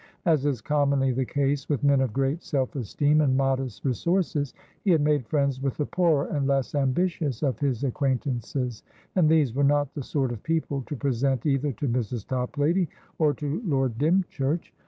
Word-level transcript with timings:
As 0.25 0.47
is 0.47 0.61
commonly 0.61 1.11
the 1.11 1.25
case 1.27 1.69
with 1.69 1.83
men 1.83 2.01
of 2.01 2.11
great 2.11 2.41
self 2.41 2.75
esteem 2.75 3.21
and 3.21 3.37
modest 3.37 3.85
resources, 3.85 4.51
he 4.83 4.89
had 4.89 5.01
made 5.01 5.27
friends 5.27 5.61
with 5.61 5.77
the 5.77 5.85
poorer 5.85 6.25
and 6.25 6.47
less 6.47 6.73
ambitious 6.73 7.43
of 7.43 7.59
his 7.59 7.83
acquaintances, 7.83 8.81
and 9.15 9.29
these 9.29 9.53
were 9.53 9.63
not 9.63 9.93
the 9.93 10.01
sort 10.01 10.31
of 10.31 10.41
people 10.41 10.81
to 10.87 10.95
present 10.95 11.45
either 11.45 11.71
to 11.73 11.87
Mrs. 11.87 12.25
Toplady 12.25 12.89
or 13.19 13.35
to 13.35 13.61
Lord 13.63 13.99
Dymchurch. 13.99 14.73